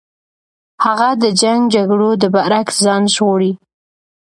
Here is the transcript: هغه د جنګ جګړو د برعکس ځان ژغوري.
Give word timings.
هغه 0.85 1.09
د 1.21 1.23
جنګ 1.41 1.61
جګړو 1.75 2.09
د 2.21 2.23
برعکس 2.33 2.75
ځان 2.85 3.03
ژغوري. 3.15 3.51